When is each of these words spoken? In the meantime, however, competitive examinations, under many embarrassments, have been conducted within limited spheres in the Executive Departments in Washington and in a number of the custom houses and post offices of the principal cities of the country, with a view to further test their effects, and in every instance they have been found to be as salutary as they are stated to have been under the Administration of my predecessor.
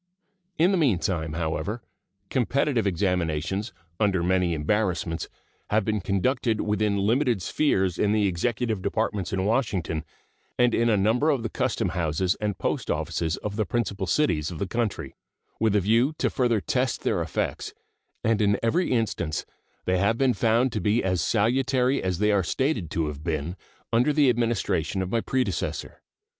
In 0.57 0.71
the 0.71 0.79
meantime, 0.79 1.33
however, 1.33 1.83
competitive 2.31 2.87
examinations, 2.87 3.71
under 3.99 4.23
many 4.23 4.55
embarrassments, 4.55 5.29
have 5.69 5.85
been 5.85 6.01
conducted 6.01 6.59
within 6.61 6.97
limited 6.97 7.39
spheres 7.43 7.99
in 7.99 8.11
the 8.11 8.25
Executive 8.25 8.81
Departments 8.81 9.31
in 9.31 9.45
Washington 9.45 10.03
and 10.57 10.73
in 10.73 10.89
a 10.89 10.97
number 10.97 11.29
of 11.29 11.43
the 11.43 11.51
custom 11.51 11.89
houses 11.89 12.33
and 12.41 12.57
post 12.57 12.89
offices 12.89 13.37
of 13.43 13.57
the 13.57 13.63
principal 13.67 14.07
cities 14.07 14.49
of 14.49 14.57
the 14.57 14.65
country, 14.65 15.13
with 15.59 15.75
a 15.75 15.81
view 15.81 16.15
to 16.17 16.31
further 16.31 16.59
test 16.59 17.03
their 17.03 17.21
effects, 17.21 17.71
and 18.23 18.41
in 18.41 18.57
every 18.63 18.91
instance 18.91 19.45
they 19.85 19.99
have 19.99 20.17
been 20.17 20.33
found 20.33 20.71
to 20.71 20.81
be 20.81 21.03
as 21.03 21.21
salutary 21.21 22.01
as 22.01 22.17
they 22.17 22.31
are 22.31 22.41
stated 22.41 22.89
to 22.89 23.05
have 23.05 23.23
been 23.23 23.55
under 23.93 24.11
the 24.11 24.29
Administration 24.31 25.03
of 25.03 25.11
my 25.11 25.21
predecessor. 25.21 26.01